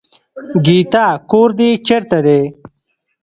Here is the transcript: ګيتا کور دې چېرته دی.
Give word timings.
ګيتا 0.65 1.05
کور 1.29 1.49
دې 1.59 1.69
چېرته 1.87 2.17
دی. 2.25 2.41